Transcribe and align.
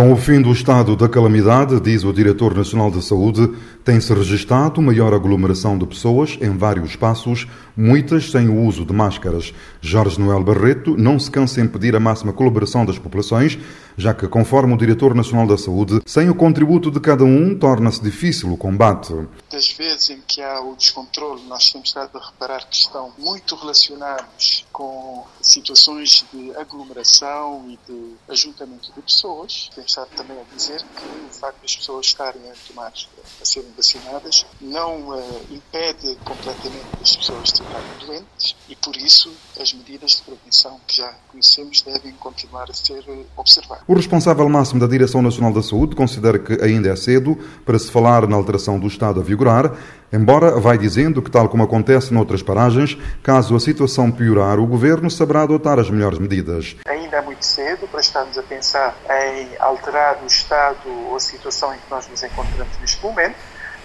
Com 0.00 0.14
o 0.14 0.16
fim 0.16 0.40
do 0.40 0.50
estado 0.50 0.96
da 0.96 1.10
calamidade, 1.10 1.78
diz 1.78 2.04
o 2.04 2.10
Diretor 2.10 2.56
Nacional 2.56 2.90
de 2.90 3.04
Saúde, 3.04 3.54
tem-se 3.84 4.14
registrado 4.14 4.80
maior 4.80 5.12
aglomeração 5.12 5.76
de 5.76 5.84
pessoas 5.84 6.38
em 6.40 6.56
vários 6.56 6.88
espaços, 6.88 7.46
muitas 7.76 8.30
sem 8.30 8.48
o 8.48 8.64
uso 8.64 8.86
de 8.86 8.94
máscaras. 8.94 9.52
Jorge 9.78 10.18
Noel 10.18 10.42
Barreto 10.42 10.96
não 10.96 11.18
se 11.18 11.30
cansa 11.30 11.60
em 11.60 11.68
pedir 11.68 11.94
a 11.94 12.00
máxima 12.00 12.32
colaboração 12.32 12.86
das 12.86 12.98
populações, 12.98 13.58
já 13.94 14.14
que, 14.14 14.26
conforme 14.26 14.72
o 14.72 14.76
Diretor 14.78 15.14
Nacional 15.14 15.46
da 15.46 15.58
Saúde, 15.58 16.00
sem 16.06 16.30
o 16.30 16.34
contributo 16.34 16.90
de 16.90 16.98
cada 16.98 17.24
um, 17.24 17.54
torna-se 17.54 18.02
difícil 18.02 18.50
o 18.50 18.56
combate. 18.56 19.14
Das 19.52 19.70
vezes 19.70 20.08
em 20.08 20.22
que 20.26 20.40
há 20.40 20.62
o 20.62 20.76
descontrole, 20.76 21.42
nós 21.46 21.70
temos 21.70 21.88
estado 21.88 22.16
a 22.16 22.24
reparar 22.24 22.66
que 22.70 22.76
estão 22.76 23.12
muito 23.18 23.54
relacionados 23.54 24.64
com 24.72 25.26
situações 25.50 26.24
de 26.32 26.56
aglomeração 26.56 27.68
e 27.68 27.78
de 27.90 28.16
ajuntamento 28.28 28.92
de 28.92 29.02
pessoas. 29.02 29.70
Tem 29.74 29.84
estado 29.84 30.08
também 30.16 30.38
a 30.38 30.56
dizer 30.56 30.82
que 30.82 31.04
o 31.04 31.32
facto 31.32 31.60
das 31.62 31.76
pessoas 31.76 32.06
estarem 32.06 32.50
a 32.50 32.54
tomar, 32.66 32.92
a 33.40 33.44
serem 33.44 33.70
vacinadas, 33.72 34.46
não 34.60 35.10
uh, 35.10 35.46
impede 35.50 36.16
completamente 36.24 36.86
as 37.00 37.16
pessoas 37.16 37.52
de 37.52 37.62
ficarem 37.62 37.98
doentes 38.06 38.56
e, 38.70 38.76
por 38.76 38.96
isso, 38.96 39.36
as 39.60 39.74
medidas 39.74 40.12
de 40.12 40.22
prevenção 40.22 40.78
que 40.86 40.98
já 40.98 41.12
conhecemos 41.28 41.82
devem 41.82 42.12
continuar 42.12 42.70
a 42.70 42.72
ser 42.72 43.02
eh, 43.08 43.24
observadas. 43.36 43.82
O 43.88 43.94
responsável 43.94 44.48
máximo 44.48 44.78
da 44.78 44.86
Direção 44.86 45.20
Nacional 45.20 45.52
da 45.52 45.60
Saúde 45.60 45.96
considera 45.96 46.38
que 46.38 46.52
ainda 46.62 46.88
é 46.88 46.94
cedo 46.94 47.36
para 47.66 47.76
se 47.80 47.90
falar 47.90 48.28
na 48.28 48.36
alteração 48.36 48.78
do 48.78 48.86
estado 48.86 49.18
a 49.18 49.24
vigorar, 49.24 49.72
embora 50.12 50.60
vai 50.60 50.78
dizendo 50.78 51.20
que, 51.20 51.30
tal 51.30 51.48
como 51.48 51.64
acontece 51.64 52.14
noutras 52.14 52.44
paragens, 52.44 52.96
caso 53.24 53.56
a 53.56 53.60
situação 53.60 54.08
piorar, 54.08 54.60
o 54.60 54.66
Governo 54.68 55.10
saberá 55.10 55.42
adotar 55.42 55.80
as 55.80 55.90
melhores 55.90 56.20
medidas. 56.20 56.76
Ainda 56.86 57.16
é 57.16 57.22
muito 57.22 57.44
cedo 57.44 57.88
para 57.88 58.00
estarmos 58.00 58.38
a 58.38 58.42
pensar 58.44 58.96
em 59.10 59.48
alterar 59.58 60.22
o 60.22 60.26
estado 60.26 60.88
ou 61.08 61.16
a 61.16 61.20
situação 61.20 61.74
em 61.74 61.78
que 61.78 61.90
nós 61.90 62.06
nos 62.06 62.22
encontramos 62.22 62.78
neste 62.80 63.02
momento, 63.02 63.34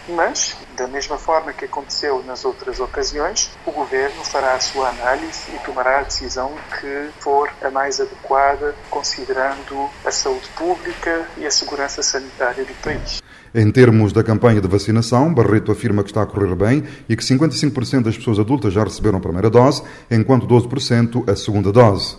mas, 0.10 0.56
da 0.76 0.88
mesma 0.88 1.18
forma 1.18 1.54
que 1.54 1.66
aconteceu 1.66 2.24
nas 2.26 2.46
outras 2.46 2.80
ocasiões, 2.80 3.52
o 3.66 3.72
Governo 3.72 4.24
fará 4.24 4.54
a 4.54 4.60
sua 4.60 4.90
análise 4.90 5.52
e 5.54 5.60
tomará 5.66 6.00
a 6.00 6.04
decisão 6.04 6.54
que 6.80 7.10
for 7.20 7.50
a 7.62 7.70
mais 7.70 8.00
adequada, 8.00 8.76
considerando 8.90 9.90
a 10.06 10.12
saúde 10.12 10.48
pública 10.56 11.28
e 11.38 11.46
a 11.46 11.52
segurança 11.52 12.04
sanitária 12.04 12.64
do 12.64 12.74
país. 12.82 13.22
Em 13.58 13.72
termos 13.72 14.12
da 14.12 14.22
campanha 14.22 14.60
de 14.60 14.68
vacinação, 14.68 15.34
Barreto 15.34 15.72
afirma 15.72 16.04
que 16.04 16.10
está 16.10 16.24
a 16.24 16.26
correr 16.26 16.54
bem 16.56 16.84
e 17.08 17.16
que 17.16 17.24
55% 17.24 18.04
das 18.04 18.18
pessoas 18.18 18.38
adultas 18.38 18.74
já 18.74 18.84
receberam 18.84 19.18
a 19.18 19.22
primeira 19.22 19.50
dose, 19.50 19.82
enquanto 20.12 20.46
12% 20.46 21.30
a 21.30 21.36
segunda 21.38 21.72
dose. 21.72 22.18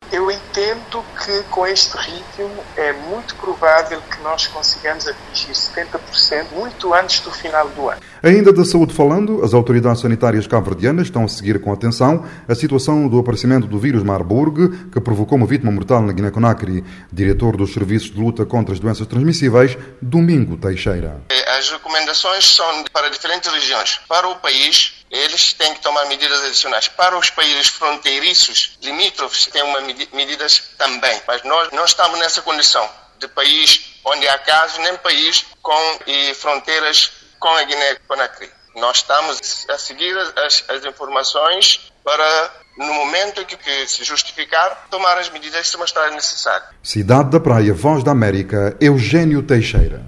Que 1.26 1.42
com 1.50 1.66
este 1.66 1.96
ritmo 1.96 2.64
é 2.76 2.92
muito 2.92 3.34
provável 3.34 4.00
que 4.00 4.22
nós 4.22 4.46
consigamos 4.46 5.08
atingir 5.08 5.50
70% 5.50 6.52
muito 6.52 6.94
antes 6.94 7.18
do 7.18 7.32
final 7.32 7.68
do 7.70 7.90
ano. 7.90 8.00
Ainda 8.22 8.52
da 8.52 8.64
saúde 8.64 8.94
falando, 8.94 9.44
as 9.44 9.52
autoridades 9.52 10.00
sanitárias 10.00 10.46
cabo-verdianas 10.46 11.08
estão 11.08 11.24
a 11.24 11.28
seguir 11.28 11.60
com 11.60 11.72
atenção 11.72 12.24
a 12.46 12.54
situação 12.54 13.08
do 13.08 13.18
aparecimento 13.18 13.66
do 13.66 13.76
vírus 13.76 14.04
Marburg, 14.04 14.88
que 14.92 15.00
provocou 15.00 15.36
uma 15.36 15.48
vítima 15.48 15.72
mortal 15.72 16.00
na 16.00 16.12
Guiné-Conakry. 16.12 16.84
Diretor 17.12 17.56
dos 17.56 17.72
Serviços 17.72 18.12
de 18.12 18.20
Luta 18.20 18.46
contra 18.46 18.72
as 18.72 18.78
Doenças 18.78 19.08
Transmissíveis, 19.08 19.76
Domingo 20.00 20.56
Teixeira. 20.56 21.22
As 21.58 21.68
recomendações 21.70 22.54
são 22.54 22.84
para 22.92 23.10
diferentes 23.10 23.52
regiões. 23.52 23.98
Para 24.08 24.28
o 24.28 24.36
país, 24.36 24.95
eles 25.16 25.52
têm 25.52 25.74
que 25.74 25.80
tomar 25.80 26.04
medidas 26.06 26.44
adicionais. 26.44 26.88
Para 26.88 27.16
os 27.16 27.30
países 27.30 27.68
fronteiriços, 27.68 28.76
limítrofes, 28.82 29.46
têm 29.46 29.62
uma 29.62 29.80
medidas 30.12 30.62
também. 30.76 31.20
Mas 31.26 31.42
nós 31.44 31.70
não 31.72 31.84
estamos 31.84 32.18
nessa 32.18 32.42
condição 32.42 32.88
de 33.18 33.28
país 33.28 33.96
onde 34.04 34.28
há 34.28 34.38
casos, 34.38 34.78
nem 34.78 34.96
país 34.98 35.44
com 35.62 35.98
e 36.06 36.34
fronteiras 36.34 37.12
com 37.38 37.48
a 37.48 37.62
Guiné-Conakry. 37.62 38.50
Nós 38.76 38.98
estamos 38.98 39.66
a 39.70 39.78
seguir 39.78 40.16
as, 40.18 40.64
as 40.68 40.84
informações 40.84 41.92
para, 42.04 42.50
no 42.78 42.92
momento 42.92 43.44
que, 43.46 43.56
que 43.56 43.86
se 43.88 44.04
justificar, 44.04 44.86
tomar 44.90 45.18
as 45.18 45.30
medidas 45.30 45.62
que 45.62 45.68
se 45.68 45.76
mostrarem 45.76 46.14
necessárias. 46.14 46.68
Cidade 46.82 47.30
da 47.30 47.40
Praia, 47.40 47.72
Voz 47.72 48.04
da 48.04 48.12
América, 48.12 48.76
Eugênio 48.80 49.42
Teixeira. 49.42 50.04